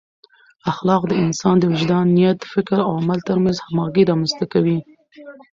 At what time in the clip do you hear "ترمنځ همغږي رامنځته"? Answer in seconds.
3.29-4.45